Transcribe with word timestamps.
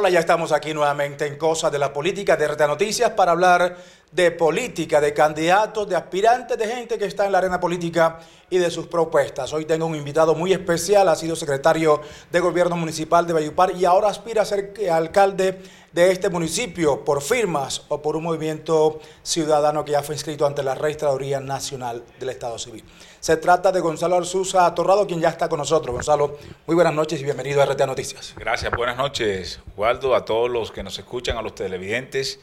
Hola, 0.00 0.08
ya 0.08 0.20
estamos 0.20 0.50
aquí 0.50 0.72
nuevamente 0.72 1.26
en 1.26 1.36
Cosas 1.36 1.70
de 1.70 1.78
la 1.78 1.92
Política 1.92 2.34
de 2.34 2.48
RTA 2.48 2.66
Noticias 2.66 3.10
para 3.10 3.32
hablar 3.32 3.76
de 4.10 4.30
política, 4.30 4.98
de 4.98 5.12
candidatos, 5.12 5.86
de 5.86 5.94
aspirantes, 5.94 6.56
de 6.56 6.66
gente 6.66 6.96
que 6.96 7.04
está 7.04 7.26
en 7.26 7.32
la 7.32 7.36
arena 7.36 7.60
política 7.60 8.18
y 8.48 8.56
de 8.56 8.70
sus 8.70 8.86
propuestas. 8.86 9.52
Hoy 9.52 9.66
tengo 9.66 9.84
un 9.84 9.94
invitado 9.94 10.34
muy 10.34 10.54
especial, 10.54 11.06
ha 11.10 11.16
sido 11.16 11.36
secretario 11.36 12.00
de 12.32 12.40
Gobierno 12.40 12.76
Municipal 12.76 13.26
de 13.26 13.34
Bayupar 13.34 13.76
y 13.76 13.84
ahora 13.84 14.08
aspira 14.08 14.40
a 14.40 14.46
ser 14.46 14.72
alcalde 14.90 15.60
de 15.92 16.12
este 16.12 16.30
municipio 16.30 17.04
por 17.04 17.20
firmas 17.20 17.84
o 17.88 18.00
por 18.00 18.16
un 18.16 18.22
movimiento 18.22 19.00
ciudadano 19.22 19.84
que 19.84 19.92
ya 19.92 20.02
fue 20.02 20.14
inscrito 20.14 20.46
ante 20.46 20.62
la 20.62 20.74
Registraduría 20.74 21.40
Nacional 21.40 22.04
del 22.18 22.28
Estado 22.28 22.58
Civil. 22.58 22.84
Se 23.18 23.36
trata 23.36 23.72
de 23.72 23.80
Gonzalo 23.80 24.16
Arzuza 24.16 24.72
Torrado, 24.74 25.06
quien 25.06 25.20
ya 25.20 25.28
está 25.28 25.48
con 25.48 25.58
nosotros. 25.58 25.92
Gonzalo, 25.92 26.38
muy 26.66 26.74
buenas 26.74 26.94
noches 26.94 27.20
y 27.20 27.24
bienvenido 27.24 27.60
a 27.60 27.66
RTA 27.66 27.86
Noticias. 27.86 28.34
Gracias, 28.36 28.72
buenas 28.76 28.96
noches, 28.96 29.60
Waldo, 29.76 30.14
a 30.14 30.24
todos 30.24 30.48
los 30.48 30.70
que 30.70 30.82
nos 30.82 30.98
escuchan, 30.98 31.36
a 31.36 31.42
los 31.42 31.54
televidentes. 31.54 32.38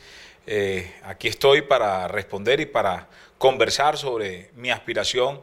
Eh, 0.46 0.94
aquí 1.04 1.28
estoy 1.28 1.62
para 1.62 2.08
responder 2.08 2.60
y 2.60 2.66
para 2.66 3.08
conversar 3.38 3.98
sobre 3.98 4.52
mi 4.56 4.72
aspiración 4.72 5.42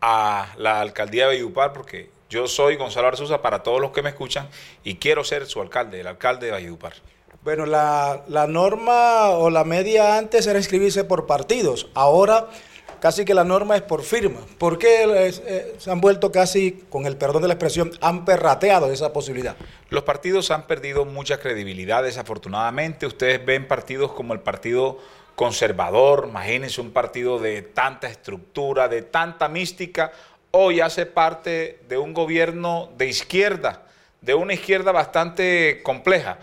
a 0.00 0.52
la 0.58 0.80
alcaldía 0.80 1.24
de 1.24 1.28
Valledupar, 1.28 1.72
porque 1.72 2.10
yo 2.28 2.48
soy 2.48 2.76
Gonzalo 2.76 3.08
Arzuza 3.08 3.40
para 3.40 3.62
todos 3.62 3.80
los 3.80 3.92
que 3.92 4.02
me 4.02 4.10
escuchan 4.10 4.48
y 4.84 4.96
quiero 4.96 5.24
ser 5.24 5.46
su 5.46 5.60
alcalde, 5.60 6.00
el 6.00 6.06
alcalde 6.06 6.46
de 6.46 6.52
Valledupar. 6.52 6.94
Bueno, 7.46 7.64
la, 7.64 8.24
la 8.26 8.48
norma 8.48 9.28
o 9.28 9.50
la 9.50 9.62
media 9.62 10.18
antes 10.18 10.48
era 10.48 10.58
inscribirse 10.58 11.04
por 11.04 11.26
partidos. 11.26 11.88
Ahora 11.94 12.48
casi 12.98 13.24
que 13.24 13.34
la 13.34 13.44
norma 13.44 13.76
es 13.76 13.82
por 13.82 14.02
firma. 14.02 14.40
¿Por 14.58 14.80
qué 14.80 15.04
eh, 15.28 15.76
se 15.78 15.92
han 15.92 16.00
vuelto 16.00 16.32
casi, 16.32 16.82
con 16.90 17.06
el 17.06 17.16
perdón 17.16 17.42
de 17.42 17.46
la 17.46 17.54
expresión, 17.54 17.92
han 18.00 18.24
perrateado 18.24 18.90
esa 18.90 19.12
posibilidad? 19.12 19.54
Los 19.90 20.02
partidos 20.02 20.50
han 20.50 20.66
perdido 20.66 21.04
mucha 21.04 21.38
credibilidad, 21.38 22.02
desafortunadamente. 22.02 23.06
Ustedes 23.06 23.46
ven 23.46 23.68
partidos 23.68 24.10
como 24.10 24.34
el 24.34 24.40
Partido 24.40 24.98
Conservador, 25.36 26.26
imagínense 26.28 26.80
un 26.80 26.90
partido 26.90 27.38
de 27.38 27.62
tanta 27.62 28.08
estructura, 28.08 28.88
de 28.88 29.02
tanta 29.02 29.46
mística, 29.46 30.10
hoy 30.50 30.80
hace 30.80 31.06
parte 31.06 31.78
de 31.88 31.96
un 31.96 32.12
gobierno 32.12 32.88
de 32.98 33.06
izquierda, 33.06 33.84
de 34.20 34.34
una 34.34 34.54
izquierda 34.54 34.90
bastante 34.90 35.80
compleja. 35.84 36.38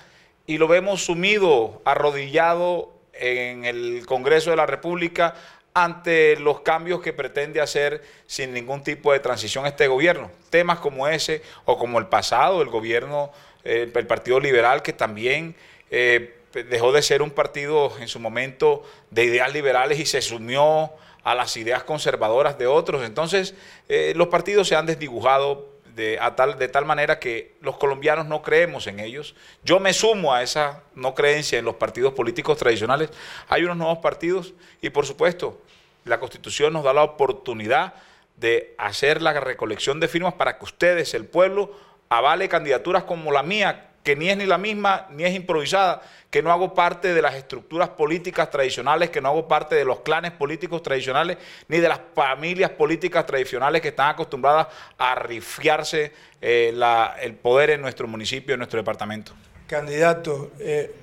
Y 0.45 0.57
lo 0.57 0.67
vemos 0.67 1.05
sumido, 1.05 1.81
arrodillado 1.85 2.91
en 3.13 3.63
el 3.63 4.05
Congreso 4.05 4.49
de 4.49 4.57
la 4.57 4.65
República 4.65 5.35
ante 5.73 6.35
los 6.37 6.61
cambios 6.61 7.01
que 7.01 7.13
pretende 7.13 7.61
hacer 7.61 8.03
sin 8.27 8.53
ningún 8.53 8.83
tipo 8.83 9.11
de 9.13 9.19
transición 9.19 9.65
este 9.65 9.87
gobierno. 9.87 10.29
Temas 10.49 10.79
como 10.79 11.07
ese 11.07 11.41
o 11.65 11.77
como 11.77 11.97
el 11.97 12.07
pasado, 12.07 12.61
el 12.61 12.69
gobierno, 12.69 13.31
eh, 13.63 13.89
el 13.93 14.07
Partido 14.07 14.39
Liberal, 14.39 14.81
que 14.81 14.93
también 14.93 15.55
eh, 15.89 16.35
dejó 16.69 16.91
de 16.91 17.01
ser 17.01 17.21
un 17.21 17.31
partido 17.31 17.93
en 17.99 18.07
su 18.07 18.19
momento 18.19 18.83
de 19.09 19.23
ideas 19.23 19.51
liberales 19.53 19.99
y 19.99 20.05
se 20.05 20.21
sumió 20.21 20.91
a 21.23 21.35
las 21.35 21.55
ideas 21.57 21.83
conservadoras 21.83 22.57
de 22.57 22.67
otros. 22.67 23.03
Entonces, 23.03 23.55
eh, 23.89 24.13
los 24.15 24.27
partidos 24.27 24.67
se 24.67 24.75
han 24.75 24.85
desdibujado 24.85 25.72
de, 25.95 26.19
tal, 26.35 26.57
de 26.57 26.67
tal 26.67 26.85
manera 26.85 27.19
que 27.19 27.55
los 27.61 27.77
colombianos 27.77 28.25
no 28.25 28.41
creemos 28.41 28.87
en 28.87 28.99
ellos. 28.99 29.35
Yo 29.63 29.79
me 29.79 29.93
sumo 29.93 30.33
a 30.33 30.41
esa 30.43 30.83
no 30.95 31.13
creencia 31.13 31.59
en 31.59 31.65
los 31.65 31.75
partidos 31.75 32.13
políticos 32.13 32.57
tradicionales. 32.57 33.09
Hay 33.47 33.63
unos 33.63 33.77
nuevos 33.77 33.99
partidos 33.99 34.53
y 34.81 34.89
por 34.89 35.05
supuesto 35.05 35.61
la 36.05 36.19
Constitución 36.19 36.73
nos 36.73 36.83
da 36.83 36.93
la 36.93 37.03
oportunidad 37.03 37.93
de 38.37 38.73
hacer 38.77 39.21
la 39.21 39.33
recolección 39.39 39.99
de 39.99 40.07
firmas 40.07 40.33
para 40.33 40.57
que 40.57 40.65
ustedes, 40.65 41.13
el 41.13 41.25
pueblo, 41.25 41.71
avale 42.09 42.49
candidaturas 42.49 43.03
como 43.03 43.31
la 43.31 43.43
mía, 43.43 43.92
que 44.03 44.15
ni 44.15 44.29
es 44.29 44.37
ni 44.37 44.45
la 44.45 44.57
misma, 44.57 45.07
ni 45.11 45.23
es 45.23 45.33
improvisada, 45.33 46.01
que 46.29 46.41
no 46.41 46.51
hago 46.51 46.73
parte 46.73 47.13
de 47.13 47.21
las 47.21 47.35
estructuras 47.35 47.89
políticas 47.89 48.49
tradicionales, 48.49 49.09
que 49.09 49.21
no 49.21 49.29
hago 49.29 49.47
parte 49.47 49.75
de 49.75 49.85
los 49.85 50.01
clanes 50.01 50.31
políticos 50.31 50.83
tradicionales, 50.83 51.37
ni 51.67 51.77
de 51.77 51.87
las 51.87 52.01
familias 52.13 52.71
políticas 52.71 53.25
tradicionales 53.25 53.81
que 53.81 53.89
están 53.89 54.09
acostumbradas 54.09 54.67
a 54.97 55.15
rifiarse 55.15 56.11
eh, 56.41 56.75
el 57.21 57.35
poder 57.35 57.69
en 57.69 57.81
nuestro 57.81 58.07
municipio, 58.07 58.55
en 58.55 58.59
nuestro 58.59 58.79
departamento. 58.79 59.33
Candidato, 59.67 60.51
eh, 60.59 60.93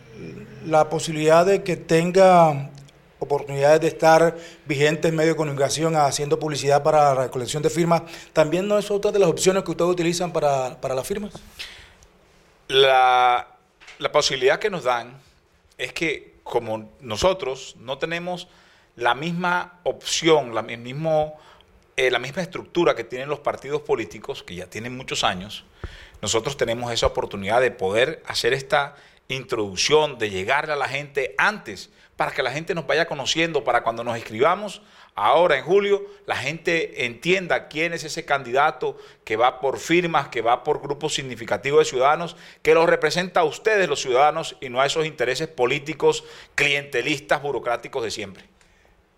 la 0.66 0.88
posibilidad 0.88 1.46
de 1.46 1.62
que 1.62 1.76
tenga 1.76 2.70
oportunidades 3.20 3.80
de 3.80 3.88
estar 3.88 4.36
vigente 4.66 5.08
en 5.08 5.16
medio 5.16 5.30
de 5.30 5.36
comunicación 5.36 5.94
haciendo 5.94 6.38
publicidad 6.38 6.82
para 6.82 7.14
la 7.14 7.22
recolección 7.22 7.62
de 7.62 7.70
firmas, 7.70 8.02
¿también 8.32 8.66
no 8.66 8.78
es 8.78 8.90
otra 8.90 9.12
de 9.12 9.18
las 9.18 9.28
opciones 9.28 9.62
que 9.62 9.70
ustedes 9.70 9.90
utilizan 9.90 10.32
para, 10.32 10.80
para 10.80 10.94
las 10.94 11.06
firmas? 11.06 11.32
La, 12.70 13.48
posibilidad 14.12 14.60
que 14.60 14.70
nos 14.70 14.84
dan 14.84 15.20
es 15.76 15.92
que 15.92 16.36
como 16.44 16.88
nosotros 17.00 17.74
no 17.80 17.98
tenemos 17.98 18.46
la 18.94 19.16
misma 19.16 19.80
opción, 19.82 20.54
la, 20.54 20.64
eh, 20.68 22.10
la 22.12 22.18
misma 22.20 22.42
estructura 22.42 22.94
que 22.94 23.02
tienen 23.02 23.28
los 23.28 23.40
partidos 23.40 23.82
políticos, 23.82 24.44
que 24.44 24.54
ya 24.54 24.66
tienen 24.66 24.96
muchos 24.96 25.24
años, 25.24 25.64
nosotros 26.22 26.56
tenemos 26.56 26.92
esa 26.92 27.06
oportunidad 27.06 27.60
de 27.60 27.72
poder 27.72 28.22
hacer 28.24 28.52
esta 28.52 28.94
introducción, 29.26 30.18
de 30.18 30.30
llegarle 30.30 30.74
a 30.74 30.76
la 30.76 30.86
gente 30.86 31.34
antes, 31.38 31.90
para 32.20 32.32
que 32.32 32.42
la 32.42 32.52
gente 32.52 32.74
nos 32.74 32.86
vaya 32.86 33.06
conociendo, 33.06 33.64
para 33.64 33.82
cuando 33.82 34.04
nos 34.04 34.14
escribamos 34.14 34.82
ahora 35.14 35.56
en 35.56 35.64
julio, 35.64 36.04
la 36.26 36.36
gente 36.36 37.06
entienda 37.06 37.66
quién 37.68 37.94
es 37.94 38.04
ese 38.04 38.26
candidato 38.26 38.98
que 39.24 39.36
va 39.36 39.58
por 39.58 39.78
firmas, 39.78 40.28
que 40.28 40.42
va 40.42 40.62
por 40.62 40.82
grupos 40.82 41.14
significativos 41.14 41.78
de 41.78 41.84
ciudadanos, 41.86 42.36
que 42.60 42.74
los 42.74 42.84
representa 42.84 43.40
a 43.40 43.44
ustedes 43.44 43.88
los 43.88 44.02
ciudadanos 44.02 44.58
y 44.60 44.68
no 44.68 44.82
a 44.82 44.86
esos 44.86 45.06
intereses 45.06 45.48
políticos, 45.48 46.22
clientelistas, 46.56 47.40
burocráticos 47.40 48.04
de 48.04 48.10
siempre. 48.10 48.44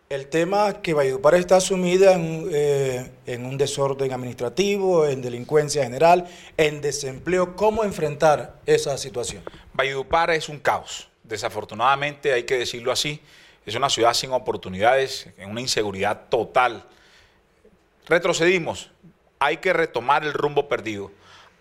El 0.08 0.28
tema 0.28 0.80
que 0.80 0.94
Valledupar 0.94 1.34
está 1.34 1.60
sumida 1.60 2.12
en, 2.12 2.50
eh, 2.52 3.10
en, 3.26 3.46
un 3.46 3.58
desorden 3.58 4.12
administrativo, 4.12 5.08
en 5.08 5.22
delincuencia 5.22 5.82
general, 5.82 6.28
en 6.56 6.80
desempleo. 6.80 7.56
¿Cómo 7.56 7.82
enfrentar 7.82 8.60
esa 8.64 8.96
situación? 8.96 9.42
Valledupar 9.74 10.30
es 10.30 10.48
un 10.48 10.60
caos. 10.60 11.08
Desafortunadamente, 11.24 12.32
hay 12.32 12.44
que 12.44 12.58
decirlo 12.58 12.92
así, 12.92 13.22
es 13.64 13.74
una 13.74 13.88
ciudad 13.88 14.14
sin 14.14 14.32
oportunidades, 14.32 15.28
en 15.38 15.50
una 15.50 15.60
inseguridad 15.60 16.28
total. 16.28 16.84
Retrocedimos, 18.06 18.90
hay 19.38 19.58
que 19.58 19.72
retomar 19.72 20.24
el 20.24 20.32
rumbo 20.32 20.68
perdido, 20.68 21.12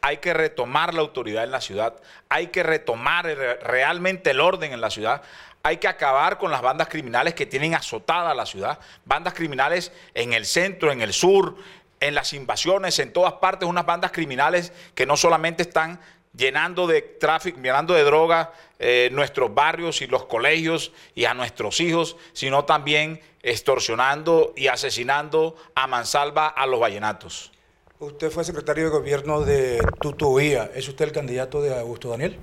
hay 0.02 0.18
que 0.18 0.34
retomar 0.34 0.94
la 0.94 1.02
autoridad 1.02 1.44
en 1.44 1.52
la 1.52 1.62
ciudad, 1.62 1.96
hay 2.28 2.48
que 2.48 2.64
retomar 2.64 3.26
realmente 3.26 4.32
el 4.32 4.40
orden 4.40 4.74
en 4.74 4.82
la 4.82 4.90
ciudad, 4.90 5.22
hay 5.64 5.78
que 5.78 5.88
acabar 5.88 6.40
con 6.40 6.50
las 6.50 6.64
bandas 6.64 6.88
criminales 6.88 7.36
que 7.36 7.46
tienen 7.46 7.76
azotada 7.76 8.34
la 8.34 8.48
ciudad, 8.48 8.80
bandas 9.06 9.36
criminales 9.36 9.92
en 10.16 10.34
el 10.34 10.46
centro, 10.46 10.92
en 10.92 11.02
el 11.02 11.14
sur, 11.14 11.56
en 12.00 12.16
las 12.16 12.34
invasiones, 12.34 12.98
en 12.98 13.14
todas 13.14 13.34
partes, 13.34 13.70
unas 13.70 13.86
bandas 13.86 14.12
criminales 14.12 14.74
que 14.96 15.06
no 15.06 15.16
solamente 15.18 15.62
están 15.62 16.00
llenando 16.36 16.88
de 16.88 17.02
tráfico, 17.02 17.59
llenando 17.62 17.94
de 17.94 18.03
droga 18.03 18.53
eh, 18.80 19.09
nuestros 19.12 19.53
barrios 19.53 20.02
y 20.02 20.08
los 20.08 20.25
colegios 20.25 20.92
y 21.14 21.25
a 21.25 21.34
nuestros 21.34 21.80
hijos, 21.80 22.18
sino 22.34 22.66
también 22.66 23.22
extorsionando 23.44 24.53
y 24.56 24.68
asesinando 24.68 25.56
a 25.75 25.88
mansalva 25.88 26.47
a 26.47 26.66
los 26.66 26.80
vallenatos. 26.80 27.52
Usted 28.00 28.31
fue 28.31 28.44
secretario 28.44 28.86
de 28.86 28.90
gobierno 28.90 29.42
de 29.42 29.80
Tutuía. 30.00 30.72
¿Es 30.74 30.88
usted 30.88 31.06
el 31.06 31.12
candidato 31.12 31.62
de 31.62 31.78
Augusto 31.78 32.09
Daniel? 32.09 32.40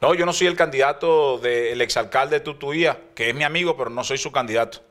No, 0.00 0.14
yo 0.14 0.24
no 0.24 0.32
soy 0.32 0.46
el 0.46 0.56
candidato 0.56 1.38
del 1.38 1.80
exalcalde 1.80 2.38
de 2.38 2.44
Tutuía, 2.44 3.00
que 3.14 3.30
es 3.30 3.34
mi 3.34 3.44
amigo, 3.44 3.76
pero 3.76 3.90
no 3.90 4.04
soy 4.04 4.18
su 4.18 4.30
candidato. 4.30 4.82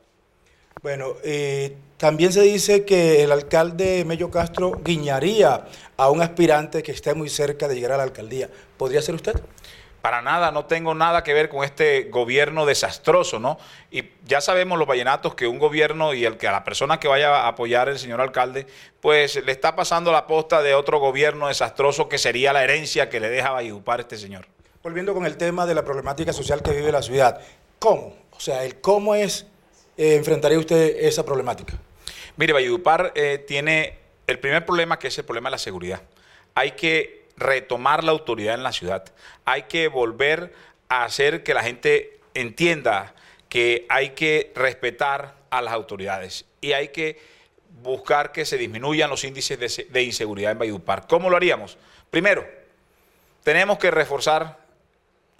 Bueno, 0.82 1.14
eh, 1.22 1.76
también 1.98 2.32
se 2.32 2.40
dice 2.40 2.86
que 2.86 3.22
el 3.22 3.32
alcalde 3.32 4.04
Mello 4.06 4.30
Castro 4.30 4.80
guiñaría 4.82 5.66
a 5.98 6.10
un 6.10 6.22
aspirante 6.22 6.82
que 6.82 6.92
esté 6.92 7.12
muy 7.12 7.28
cerca 7.28 7.68
de 7.68 7.74
llegar 7.74 7.92
a 7.92 7.96
la 7.98 8.04
alcaldía. 8.04 8.48
¿Podría 8.78 9.02
ser 9.02 9.14
usted? 9.14 9.38
Para 10.00 10.22
nada, 10.22 10.50
no 10.50 10.64
tengo 10.64 10.94
nada 10.94 11.22
que 11.22 11.34
ver 11.34 11.50
con 11.50 11.62
este 11.62 12.04
gobierno 12.04 12.64
desastroso, 12.64 13.38
¿no? 13.38 13.58
Y 13.90 14.04
ya 14.24 14.40
sabemos 14.40 14.78
los 14.78 14.88
vallenatos 14.88 15.34
que 15.34 15.46
un 15.46 15.58
gobierno 15.58 16.14
y 16.14 16.24
el 16.24 16.38
que 16.38 16.48
a 16.48 16.52
la 16.52 16.64
persona 16.64 16.98
que 16.98 17.06
vaya 17.06 17.42
a 17.42 17.48
apoyar 17.48 17.90
el 17.90 17.98
señor 17.98 18.22
alcalde, 18.22 18.66
pues 19.02 19.44
le 19.44 19.52
está 19.52 19.76
pasando 19.76 20.10
la 20.10 20.26
posta 20.26 20.62
de 20.62 20.74
otro 20.74 21.00
gobierno 21.00 21.48
desastroso 21.48 22.08
que 22.08 22.16
sería 22.16 22.54
la 22.54 22.64
herencia 22.64 23.10
que 23.10 23.20
le 23.20 23.28
deja 23.28 23.54
a 23.54 23.62
este 23.98 24.16
señor. 24.16 24.46
Volviendo 24.82 25.12
con 25.12 25.26
el 25.26 25.36
tema 25.36 25.66
de 25.66 25.74
la 25.74 25.84
problemática 25.84 26.32
social 26.32 26.62
que 26.62 26.70
vive 26.70 26.90
la 26.90 27.02
ciudad, 27.02 27.38
¿cómo? 27.78 28.14
O 28.30 28.40
sea, 28.40 28.64
el 28.64 28.80
cómo 28.80 29.14
es 29.14 29.49
eh, 30.00 30.14
enfrentaría 30.14 30.58
usted 30.58 30.96
esa 31.04 31.26
problemática? 31.26 31.74
Mire, 32.38 32.54
Valledupar 32.54 33.12
eh, 33.14 33.44
tiene 33.46 33.98
el 34.26 34.38
primer 34.38 34.64
problema 34.64 34.98
que 34.98 35.08
es 35.08 35.18
el 35.18 35.26
problema 35.26 35.50
de 35.50 35.52
la 35.52 35.58
seguridad. 35.58 36.00
Hay 36.54 36.70
que 36.70 37.26
retomar 37.36 38.02
la 38.02 38.12
autoridad 38.12 38.54
en 38.54 38.62
la 38.62 38.72
ciudad. 38.72 39.04
Hay 39.44 39.64
que 39.64 39.88
volver 39.88 40.54
a 40.88 41.04
hacer 41.04 41.42
que 41.42 41.52
la 41.52 41.62
gente 41.62 42.18
entienda 42.32 43.14
que 43.50 43.84
hay 43.90 44.10
que 44.10 44.52
respetar 44.54 45.34
a 45.50 45.60
las 45.60 45.74
autoridades 45.74 46.46
y 46.62 46.72
hay 46.72 46.88
que 46.88 47.20
buscar 47.82 48.32
que 48.32 48.46
se 48.46 48.56
disminuyan 48.56 49.10
los 49.10 49.24
índices 49.24 49.58
de, 49.60 49.86
de 49.90 50.02
inseguridad 50.02 50.52
en 50.52 50.60
Valledupar. 50.60 51.06
¿Cómo 51.08 51.28
lo 51.28 51.36
haríamos? 51.36 51.76
Primero, 52.10 52.48
tenemos 53.44 53.76
que 53.78 53.90
reforzar 53.90 54.59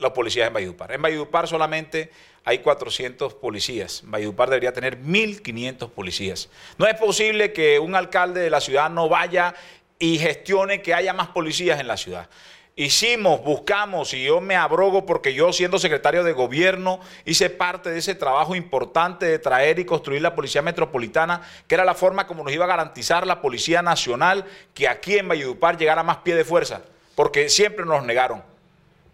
los 0.00 0.12
policías 0.12 0.49
en 0.49 0.55
Valledupar. 0.55 0.93
En 0.93 1.02
Valledupar 1.02 1.47
solamente 1.47 2.11
hay 2.44 2.58
400 2.58 3.35
policías. 3.35 4.02
Valledupar 4.05 4.49
debería 4.49 4.73
tener 4.73 4.99
1.500 5.00 5.91
policías. 5.91 6.49
No 6.79 6.87
es 6.87 6.94
posible 6.97 7.52
que 7.52 7.79
un 7.79 7.94
alcalde 7.94 8.41
de 8.41 8.50
la 8.50 8.61
ciudad 8.61 8.91
no 8.91 9.08
vaya 9.08 9.55
y 9.99 10.19
gestione 10.19 10.82
que 10.82 10.94
haya 10.94 11.12
más 11.12 11.29
policías 11.29 11.79
en 11.79 11.87
la 11.87 11.97
ciudad. 11.97 12.29
Hicimos, 12.76 13.43
buscamos 13.44 14.14
y 14.14 14.25
yo 14.25 14.41
me 14.41 14.56
abrogo 14.56 15.05
porque 15.05 15.35
yo 15.35 15.52
siendo 15.52 15.79
secretario 15.79 16.25
de 16.25 16.32
gobierno 16.32 17.00
hice 17.26 17.50
parte 17.50 17.91
de 17.91 17.99
ese 17.99 18.14
trabajo 18.14 18.55
importante 18.55 19.26
de 19.26 19.38
traer 19.38 19.79
y 19.79 19.85
construir 19.85 20.23
la 20.23 20.35
Policía 20.35 20.62
Metropolitana, 20.62 21.43
que 21.67 21.75
era 21.75 21.85
la 21.85 21.94
forma 21.94 22.26
como 22.26 22.43
nos 22.43 22.55
iba 22.55 22.64
a 22.64 22.69
garantizar 22.69 23.26
la 23.26 23.43
Policía 23.43 23.82
Nacional 23.82 24.47
que 24.73 24.88
aquí 24.88 25.19
en 25.19 25.29
Valledupar 25.29 25.76
llegara 25.76 26.02
más 26.02 26.19
pie 26.19 26.35
de 26.35 26.44
fuerza, 26.44 26.81
porque 27.17 27.50
siempre 27.50 27.85
nos 27.85 28.02
negaron. 28.05 28.50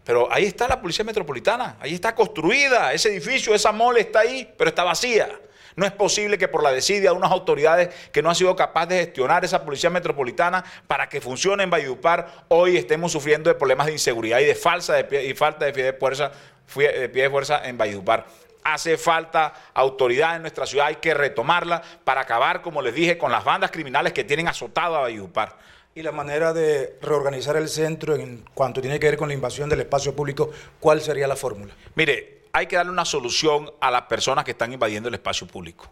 Pero 0.06 0.32
ahí 0.32 0.44
está 0.44 0.68
la 0.68 0.80
Policía 0.80 1.04
Metropolitana, 1.04 1.78
ahí 1.80 1.92
está 1.92 2.14
construida, 2.14 2.92
ese 2.92 3.08
edificio, 3.08 3.52
esa 3.56 3.72
mole 3.72 4.02
está 4.02 4.20
ahí, 4.20 4.48
pero 4.56 4.68
está 4.70 4.84
vacía. 4.84 5.28
No 5.74 5.84
es 5.84 5.90
posible 5.90 6.38
que 6.38 6.46
por 6.46 6.62
la 6.62 6.70
desidia 6.70 7.10
de 7.10 7.16
unas 7.16 7.32
autoridades 7.32 7.92
que 8.12 8.22
no 8.22 8.28
han 8.28 8.36
sido 8.36 8.54
capaces 8.54 8.88
de 8.90 8.98
gestionar 8.98 9.44
esa 9.44 9.64
policía 9.64 9.90
metropolitana 9.90 10.64
para 10.86 11.08
que 11.08 11.20
funcione 11.20 11.64
en 11.64 11.70
Valledupar, 11.70 12.44
hoy 12.46 12.76
estemos 12.76 13.10
sufriendo 13.10 13.50
de 13.50 13.56
problemas 13.56 13.88
de 13.88 13.94
inseguridad 13.94 14.38
y 14.38 14.44
de 14.44 14.54
falsa 14.54 15.00
y 15.00 15.34
falta 15.34 15.64
de 15.64 15.72
pie 15.72 15.82
de 15.82 15.92
fuerza, 15.92 16.30
de 16.76 17.08
pie 17.08 17.24
de 17.24 17.30
fuerza 17.30 17.68
en 17.68 17.76
Valledupar. 17.76 18.26
Hace 18.62 18.96
falta 18.98 19.54
autoridad 19.74 20.36
en 20.36 20.42
nuestra 20.42 20.66
ciudad, 20.66 20.86
hay 20.86 20.96
que 20.96 21.14
retomarla 21.14 21.82
para 22.04 22.20
acabar, 22.20 22.62
como 22.62 22.80
les 22.80 22.94
dije, 22.94 23.18
con 23.18 23.32
las 23.32 23.44
bandas 23.44 23.72
criminales 23.72 24.12
que 24.12 24.22
tienen 24.22 24.46
azotado 24.46 24.94
a 24.94 25.00
Valledupar. 25.00 25.56
Y 25.96 26.02
la 26.02 26.12
manera 26.12 26.52
de 26.52 26.98
reorganizar 27.00 27.56
el 27.56 27.70
centro 27.70 28.16
en 28.16 28.44
cuanto 28.52 28.82
tiene 28.82 29.00
que 29.00 29.06
ver 29.06 29.16
con 29.16 29.28
la 29.28 29.34
invasión 29.34 29.70
del 29.70 29.80
espacio 29.80 30.14
público, 30.14 30.50
¿cuál 30.78 31.00
sería 31.00 31.26
la 31.26 31.36
fórmula? 31.36 31.74
Mire, 31.94 32.42
hay 32.52 32.66
que 32.66 32.76
darle 32.76 32.92
una 32.92 33.06
solución 33.06 33.72
a 33.80 33.90
las 33.90 34.02
personas 34.02 34.44
que 34.44 34.50
están 34.50 34.74
invadiendo 34.74 35.08
el 35.08 35.14
espacio 35.14 35.46
público. 35.46 35.90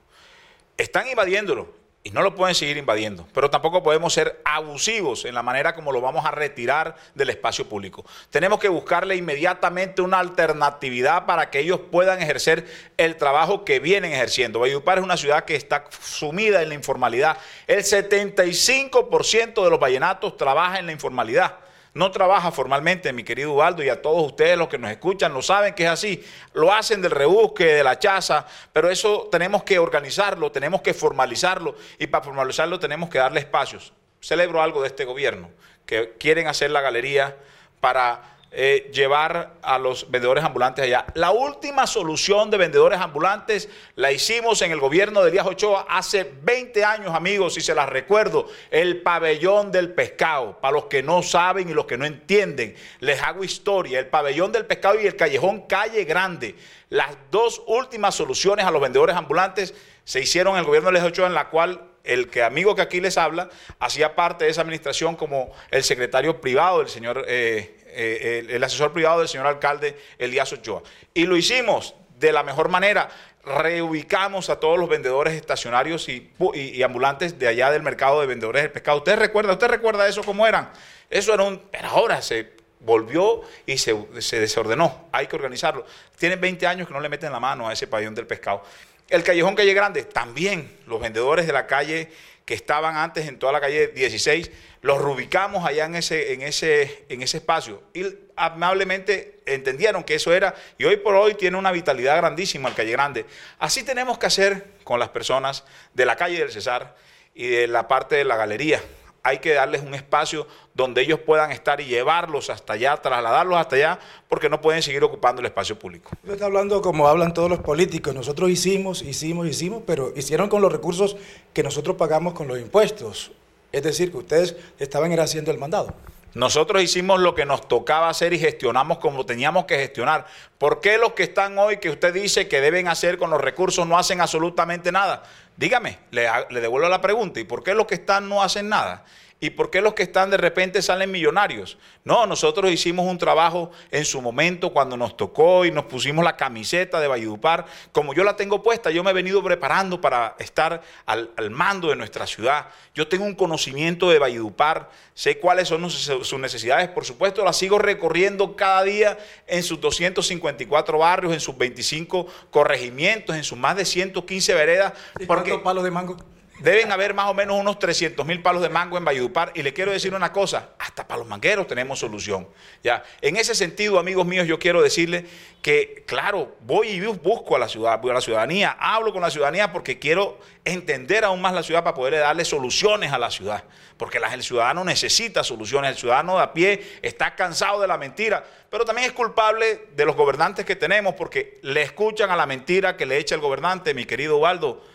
Están 0.76 1.08
invadiéndolo 1.08 1.83
y 2.06 2.10
no 2.10 2.20
lo 2.20 2.34
pueden 2.34 2.54
seguir 2.54 2.76
invadiendo, 2.76 3.26
pero 3.32 3.48
tampoco 3.48 3.82
podemos 3.82 4.12
ser 4.12 4.38
abusivos 4.44 5.24
en 5.24 5.34
la 5.34 5.42
manera 5.42 5.74
como 5.74 5.90
lo 5.90 6.02
vamos 6.02 6.26
a 6.26 6.30
retirar 6.30 6.96
del 7.14 7.30
espacio 7.30 7.66
público. 7.66 8.04
Tenemos 8.28 8.60
que 8.60 8.68
buscarle 8.68 9.16
inmediatamente 9.16 10.02
una 10.02 10.18
alternatividad 10.18 11.24
para 11.24 11.48
que 11.48 11.60
ellos 11.60 11.80
puedan 11.90 12.20
ejercer 12.20 12.66
el 12.98 13.16
trabajo 13.16 13.64
que 13.64 13.80
vienen 13.80 14.12
ejerciendo. 14.12 14.60
Valledupar 14.60 14.98
es 14.98 15.04
una 15.04 15.16
ciudad 15.16 15.46
que 15.46 15.56
está 15.56 15.86
sumida 15.98 16.60
en 16.60 16.68
la 16.68 16.74
informalidad. 16.74 17.38
El 17.66 17.82
75% 17.82 19.64
de 19.64 19.70
los 19.70 19.80
vallenatos 19.80 20.36
trabaja 20.36 20.78
en 20.78 20.84
la 20.84 20.92
informalidad 20.92 21.63
no 21.94 22.10
trabaja 22.10 22.50
formalmente, 22.50 23.12
mi 23.12 23.22
querido 23.22 23.52
Ubaldo, 23.52 23.82
y 23.82 23.88
a 23.88 24.02
todos 24.02 24.26
ustedes 24.26 24.58
los 24.58 24.68
que 24.68 24.78
nos 24.78 24.90
escuchan 24.90 25.32
lo 25.32 25.42
saben 25.42 25.74
que 25.74 25.84
es 25.84 25.90
así. 25.90 26.24
Lo 26.52 26.72
hacen 26.72 27.00
del 27.00 27.12
rebusque, 27.12 27.66
de 27.66 27.84
la 27.84 27.98
chaza, 27.98 28.46
pero 28.72 28.90
eso 28.90 29.28
tenemos 29.30 29.62
que 29.62 29.78
organizarlo, 29.78 30.50
tenemos 30.50 30.82
que 30.82 30.92
formalizarlo, 30.92 31.76
y 31.98 32.08
para 32.08 32.24
formalizarlo 32.24 32.80
tenemos 32.80 33.08
que 33.08 33.18
darle 33.18 33.40
espacios. 33.40 33.92
Celebro 34.20 34.60
algo 34.60 34.82
de 34.82 34.88
este 34.88 35.04
gobierno, 35.04 35.50
que 35.86 36.14
quieren 36.18 36.48
hacer 36.48 36.70
la 36.70 36.80
galería 36.80 37.36
para 37.80 38.22
eh, 38.56 38.88
llevar 38.92 39.54
a 39.62 39.78
los 39.78 40.08
vendedores 40.12 40.44
ambulantes 40.44 40.84
allá. 40.84 41.06
La 41.14 41.32
última 41.32 41.88
solución 41.88 42.50
de 42.50 42.56
vendedores 42.56 43.00
ambulantes 43.00 43.68
la 43.96 44.12
hicimos 44.12 44.62
en 44.62 44.70
el 44.70 44.78
gobierno 44.78 45.22
de 45.22 45.30
Elías 45.30 45.46
Ochoa 45.46 45.86
hace 45.88 46.32
20 46.42 46.84
años, 46.84 47.14
amigos, 47.14 47.58
y 47.58 47.60
se 47.60 47.74
las 47.74 47.88
recuerdo, 47.88 48.48
el 48.70 49.02
pabellón 49.02 49.72
del 49.72 49.92
pescado. 49.92 50.60
Para 50.60 50.74
los 50.74 50.84
que 50.84 51.02
no 51.02 51.22
saben 51.24 51.68
y 51.68 51.74
los 51.74 51.86
que 51.86 51.98
no 51.98 52.04
entienden, 52.04 52.76
les 53.00 53.20
hago 53.20 53.42
historia. 53.42 53.98
El 53.98 54.06
pabellón 54.06 54.52
del 54.52 54.66
pescado 54.66 55.00
y 55.00 55.06
el 55.06 55.16
callejón 55.16 55.62
Calle 55.62 56.04
Grande. 56.04 56.54
Las 56.90 57.10
dos 57.32 57.60
últimas 57.66 58.14
soluciones 58.14 58.64
a 58.64 58.70
los 58.70 58.80
vendedores 58.80 59.16
ambulantes 59.16 59.74
se 60.04 60.20
hicieron 60.20 60.52
en 60.52 60.60
el 60.60 60.64
gobierno 60.64 60.90
de 60.92 60.98
Elías 60.98 61.10
Ochoa, 61.10 61.26
en 61.26 61.34
la 61.34 61.50
cual 61.50 61.93
el 62.04 62.28
que 62.28 62.42
amigo 62.42 62.74
que 62.76 62.82
aquí 62.82 63.00
les 63.00 63.18
habla 63.18 63.48
hacía 63.80 64.14
parte 64.14 64.44
de 64.44 64.50
esa 64.50 64.60
administración 64.60 65.16
como 65.16 65.52
el 65.70 65.82
secretario 65.82 66.40
privado 66.40 66.78
del 66.78 66.88
señor 66.88 67.24
eh, 67.26 67.84
eh, 67.96 68.46
el, 68.50 68.64
asesor 68.64 68.92
privado 68.92 69.20
del 69.20 69.28
señor 69.28 69.46
alcalde 69.46 69.96
Elías 70.18 70.52
Ochoa. 70.52 70.82
Y 71.12 71.26
lo 71.26 71.36
hicimos 71.36 71.94
de 72.18 72.32
la 72.32 72.42
mejor 72.42 72.68
manera. 72.68 73.08
Reubicamos 73.44 74.50
a 74.50 74.58
todos 74.58 74.78
los 74.78 74.88
vendedores 74.88 75.34
estacionarios 75.34 76.08
y, 76.08 76.82
ambulantes 76.82 77.38
de 77.38 77.46
allá 77.46 77.70
del 77.70 77.82
mercado 77.82 78.20
de 78.20 78.26
vendedores 78.26 78.62
del 78.62 78.72
pescado. 78.72 78.98
¿Usted 78.98 79.16
recuerda? 79.16 79.52
¿Usted 79.52 79.68
recuerda 79.68 80.08
eso 80.08 80.22
cómo 80.24 80.46
eran? 80.46 80.70
Eso 81.10 81.34
era 81.34 81.44
un... 81.44 81.58
Pero 81.70 81.88
ahora 81.88 82.20
se 82.20 82.52
volvió 82.80 83.42
y 83.66 83.78
se, 83.78 83.96
se 84.20 84.40
desordenó. 84.40 85.08
Hay 85.12 85.26
que 85.26 85.36
organizarlo. 85.36 85.84
Tienen 86.18 86.40
20 86.40 86.66
años 86.66 86.88
que 86.88 86.94
no 86.94 87.00
le 87.00 87.08
meten 87.08 87.30
la 87.30 87.40
mano 87.40 87.68
a 87.68 87.72
ese 87.72 87.86
pabellón 87.86 88.14
del 88.14 88.26
pescado. 88.26 88.62
El 89.08 89.22
callejón 89.22 89.54
Calle 89.54 89.74
Grande, 89.74 90.02
también 90.04 90.70
los 90.86 91.00
vendedores 91.00 91.46
de 91.46 91.52
la 91.52 91.66
calle 91.66 92.10
que 92.44 92.54
estaban 92.54 92.96
antes 92.96 93.26
en 93.26 93.38
toda 93.38 93.52
la 93.52 93.60
calle 93.60 93.88
16, 93.88 94.50
los 94.82 95.00
rubicamos 95.00 95.66
allá 95.66 95.86
en 95.86 95.94
ese, 95.94 96.34
en 96.34 96.42
ese, 96.42 97.04
en 97.08 97.22
ese 97.22 97.38
espacio 97.38 97.82
y 97.94 98.04
amablemente 98.36 99.40
entendieron 99.46 100.04
que 100.04 100.16
eso 100.16 100.32
era 100.32 100.54
y 100.76 100.84
hoy 100.84 100.98
por 100.98 101.14
hoy 101.14 101.34
tiene 101.34 101.56
una 101.56 101.72
vitalidad 101.72 102.16
grandísima 102.16 102.68
el 102.68 102.74
Calle 102.74 102.92
Grande. 102.92 103.26
Así 103.58 103.82
tenemos 103.82 104.18
que 104.18 104.26
hacer 104.26 104.66
con 104.84 104.98
las 104.98 105.08
personas 105.08 105.64
de 105.94 106.04
la 106.04 106.16
calle 106.16 106.38
del 106.38 106.50
Cesar 106.50 106.96
y 107.34 107.46
de 107.46 107.66
la 107.66 107.88
parte 107.88 108.16
de 108.16 108.24
la 108.24 108.36
galería 108.36 108.80
hay 109.24 109.38
que 109.38 109.54
darles 109.54 109.82
un 109.82 109.94
espacio 109.94 110.46
donde 110.74 111.00
ellos 111.00 111.18
puedan 111.18 111.50
estar 111.50 111.80
y 111.80 111.86
llevarlos 111.86 112.50
hasta 112.50 112.74
allá, 112.74 112.96
trasladarlos 112.98 113.56
hasta 113.56 113.76
allá, 113.76 113.98
porque 114.28 114.50
no 114.50 114.60
pueden 114.60 114.82
seguir 114.82 115.02
ocupando 115.02 115.40
el 115.40 115.46
espacio 115.46 115.78
público. 115.78 116.10
Usted 116.22 116.34
está 116.34 116.44
hablando 116.44 116.82
como 116.82 117.08
hablan 117.08 117.32
todos 117.32 117.48
los 117.48 117.60
políticos. 117.60 118.14
Nosotros 118.14 118.50
hicimos, 118.50 119.00
hicimos, 119.00 119.48
hicimos, 119.48 119.82
pero 119.86 120.12
hicieron 120.14 120.50
con 120.50 120.60
los 120.60 120.70
recursos 120.70 121.16
que 121.54 121.62
nosotros 121.62 121.96
pagamos 121.96 122.34
con 122.34 122.48
los 122.48 122.58
impuestos. 122.58 123.32
Es 123.72 123.82
decir, 123.82 124.10
que 124.10 124.18
ustedes 124.18 124.56
estaban 124.78 125.18
haciendo 125.18 125.50
el 125.50 125.58
mandado. 125.58 125.94
Nosotros 126.34 126.82
hicimos 126.82 127.20
lo 127.20 127.34
que 127.34 127.46
nos 127.46 127.68
tocaba 127.68 128.08
hacer 128.08 128.32
y 128.32 128.38
gestionamos 128.38 128.98
como 128.98 129.24
teníamos 129.24 129.66
que 129.66 129.78
gestionar. 129.78 130.26
¿Por 130.58 130.80
qué 130.80 130.98
los 130.98 131.12
que 131.12 131.22
están 131.22 131.56
hoy, 131.58 131.76
que 131.78 131.90
usted 131.90 132.12
dice 132.12 132.48
que 132.48 132.60
deben 132.60 132.88
hacer 132.88 133.18
con 133.18 133.30
los 133.30 133.40
recursos, 133.40 133.86
no 133.86 133.96
hacen 133.96 134.20
absolutamente 134.20 134.90
nada? 134.90 135.22
Dígame, 135.56 135.98
le, 136.10 136.28
devuelvo 136.60 136.88
la 136.88 137.00
pregunta. 137.00 137.38
¿Y 137.38 137.44
por 137.44 137.62
qué 137.62 137.74
los 137.74 137.86
que 137.86 137.94
están 137.94 138.28
no 138.28 138.42
hacen 138.42 138.68
nada? 138.68 139.04
¿Y 139.44 139.50
por 139.50 139.68
qué 139.68 139.82
los 139.82 139.92
que 139.92 140.04
están 140.04 140.30
de 140.30 140.38
repente 140.38 140.80
salen 140.80 141.10
millonarios? 141.10 141.76
No, 142.02 142.24
nosotros 142.24 142.70
hicimos 142.70 143.06
un 143.06 143.18
trabajo 143.18 143.70
en 143.90 144.06
su 144.06 144.22
momento 144.22 144.72
cuando 144.72 144.96
nos 144.96 145.18
tocó 145.18 145.66
y 145.66 145.70
nos 145.70 145.84
pusimos 145.84 146.24
la 146.24 146.34
camiseta 146.34 146.98
de 146.98 147.08
Valledupar. 147.08 147.66
Como 147.92 148.14
yo 148.14 148.24
la 148.24 148.36
tengo 148.36 148.62
puesta, 148.62 148.90
yo 148.90 149.04
me 149.04 149.10
he 149.10 149.12
venido 149.12 149.44
preparando 149.44 150.00
para 150.00 150.34
estar 150.38 150.80
al, 151.04 151.28
mando 151.50 151.90
de 151.90 151.96
nuestra 151.96 152.26
ciudad. 152.26 152.68
Yo 152.94 153.06
tengo 153.06 153.26
un 153.26 153.34
conocimiento 153.34 154.08
de 154.08 154.18
Valledupar, 154.18 154.88
sé 155.12 155.38
cuáles 155.38 155.68
son 155.68 155.90
sus 155.90 156.38
necesidades. 156.38 156.88
Por 156.88 157.04
supuesto, 157.04 157.44
las 157.44 157.58
sigo 157.58 157.78
recorriendo 157.78 158.56
cada 158.56 158.82
día 158.82 159.18
en 159.46 159.62
sus 159.62 159.78
254 159.78 160.96
barrios, 160.96 161.34
en 161.34 161.40
sus 161.40 161.58
25 161.58 162.28
corregimientos, 162.50 163.36
en 163.36 163.44
sus 163.44 163.58
más 163.58 163.76
de 163.76 163.84
115 163.84 164.54
veredas. 164.54 164.94
¿Y 165.20 165.26
cuántos 165.26 165.60
palos 165.60 165.84
de 165.84 165.90
mango? 165.90 166.16
Deben 166.60 166.92
haber 166.92 167.14
más 167.14 167.28
o 167.28 167.34
menos 167.34 167.58
unos 167.58 167.80
300 167.80 168.24
mil 168.24 168.40
palos 168.40 168.62
de 168.62 168.68
mango 168.68 168.96
en 168.96 169.04
Valledupar. 169.04 169.50
Y 169.54 169.62
le 169.62 169.72
quiero 169.72 169.90
decir 169.90 170.14
una 170.14 170.32
cosa, 170.32 170.70
hasta 170.78 171.06
para 171.06 171.18
los 171.18 171.26
mangueros 171.26 171.66
tenemos 171.66 171.98
solución. 171.98 172.48
¿ya? 172.82 173.02
En 173.20 173.36
ese 173.36 173.56
sentido, 173.56 173.98
amigos 173.98 174.24
míos, 174.24 174.46
yo 174.46 174.58
quiero 174.58 174.80
decirles 174.80 175.24
que, 175.62 176.04
claro, 176.06 176.54
voy 176.60 176.88
y 176.88 177.00
busco 177.00 177.56
a 177.56 177.58
la 177.58 177.68
ciudad, 177.68 178.00
a 178.00 178.12
la 178.12 178.20
ciudadanía, 178.20 178.76
hablo 178.78 179.12
con 179.12 179.20
la 179.20 179.30
ciudadanía 179.30 179.72
porque 179.72 179.98
quiero 179.98 180.38
entender 180.64 181.24
aún 181.24 181.40
más 181.40 181.54
la 181.54 181.64
ciudad 181.64 181.82
para 181.82 181.96
poder 181.96 182.20
darle 182.20 182.44
soluciones 182.44 183.12
a 183.12 183.18
la 183.18 183.32
ciudad. 183.32 183.64
Porque 183.96 184.18
el 184.18 184.42
ciudadano 184.42 184.84
necesita 184.84 185.42
soluciones, 185.42 185.90
el 185.90 185.96
ciudadano 185.96 186.36
de 186.36 186.42
a 186.44 186.52
pie 186.52 186.98
está 187.02 187.34
cansado 187.34 187.80
de 187.80 187.88
la 187.88 187.98
mentira, 187.98 188.44
pero 188.70 188.84
también 188.84 189.08
es 189.08 189.12
culpable 189.12 189.86
de 189.96 190.04
los 190.04 190.14
gobernantes 190.14 190.64
que 190.64 190.76
tenemos 190.76 191.14
porque 191.14 191.58
le 191.62 191.82
escuchan 191.82 192.30
a 192.30 192.36
la 192.36 192.46
mentira 192.46 192.96
que 192.96 193.06
le 193.06 193.18
echa 193.18 193.34
el 193.34 193.40
gobernante, 193.40 193.92
mi 193.92 194.04
querido 194.04 194.38
Waldo 194.38 194.93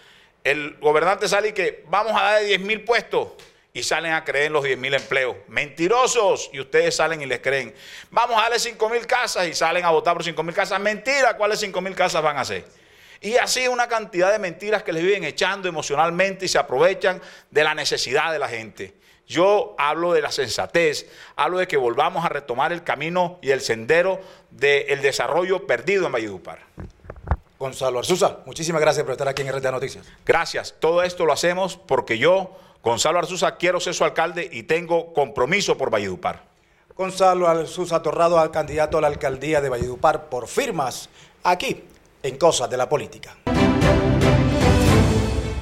el 0.49 0.77
gobernante 0.79 1.27
sale 1.27 1.49
y 1.49 1.53
que 1.53 1.83
vamos 1.89 2.13
a 2.13 2.23
dar 2.23 2.43
10 2.43 2.59
mil 2.61 2.83
puestos 2.83 3.29
y 3.71 3.83
salen 3.83 4.13
a 4.13 4.23
creer 4.23 4.47
en 4.47 4.53
los 4.53 4.63
10 4.63 4.77
mil 4.79 4.93
empleos. 4.93 5.35
Mentirosos. 5.47 6.49
Y 6.51 6.59
ustedes 6.59 6.95
salen 6.95 7.21
y 7.21 7.25
les 7.25 7.39
creen. 7.39 7.73
Vamos 8.09 8.37
a 8.37 8.41
darle 8.43 8.59
5 8.59 8.89
mil 8.89 9.05
casas 9.05 9.47
y 9.47 9.53
salen 9.53 9.85
a 9.85 9.91
votar 9.91 10.15
por 10.15 10.23
5 10.23 10.41
mil 10.43 10.55
casas. 10.55 10.79
Mentira, 10.79 11.37
¿cuáles 11.37 11.59
5 11.59 11.79
mil 11.81 11.93
casas 11.95 12.23
van 12.23 12.37
a 12.37 12.41
hacer? 12.41 12.65
Y 13.21 13.35
así 13.35 13.67
una 13.67 13.87
cantidad 13.87 14.31
de 14.31 14.39
mentiras 14.39 14.81
que 14.81 14.93
les 14.93 15.03
viven 15.03 15.23
echando 15.23 15.67
emocionalmente 15.67 16.45
y 16.45 16.47
se 16.47 16.57
aprovechan 16.57 17.21
de 17.51 17.63
la 17.63 17.75
necesidad 17.75 18.31
de 18.31 18.39
la 18.39 18.47
gente. 18.47 18.95
Yo 19.27 19.75
hablo 19.77 20.13
de 20.13 20.21
la 20.21 20.31
sensatez, 20.31 21.05
hablo 21.35 21.59
de 21.59 21.67
que 21.67 21.77
volvamos 21.77 22.25
a 22.25 22.29
retomar 22.29 22.73
el 22.73 22.83
camino 22.83 23.37
y 23.43 23.51
el 23.51 23.61
sendero 23.61 24.19
del 24.49 25.01
desarrollo 25.03 25.67
perdido 25.67 26.07
en 26.07 26.13
Valledupar. 26.13 26.59
Gonzalo 27.59 27.99
Arzuza, 27.99 28.37
muchísimas 28.45 28.79
gracias 28.79 29.03
por 29.03 29.11
estar 29.11 29.27
aquí 29.27 29.41
en 29.41 29.51
RTA 29.51 29.71
Noticias. 29.71 30.07
Gracias. 30.25 30.75
Todo 30.79 31.03
esto 31.03 31.25
lo 31.25 31.33
hacemos 31.33 31.75
porque 31.75 32.17
yo, 32.17 32.55
Gonzalo 32.81 33.19
Arzuza, 33.19 33.57
quiero 33.57 33.81
ser 33.81 33.93
su 33.93 34.05
alcalde 34.05 34.49
y 34.49 34.63
tengo 34.63 35.13
compromiso 35.13 35.77
por 35.77 35.89
Valledupar. 35.89 36.45
Gonzalo 36.95 37.49
Alzuza 37.49 38.01
Torrado 38.01 38.39
al 38.39 38.51
candidato 38.51 38.97
a 38.97 39.01
la 39.01 39.07
alcaldía 39.07 39.59
de 39.59 39.67
Valledupar 39.67 40.29
por 40.29 40.47
firmas 40.47 41.09
aquí 41.43 41.83
en 42.23 42.37
Cosas 42.37 42.69
de 42.69 42.77
la 42.77 42.87
Política. 42.87 43.35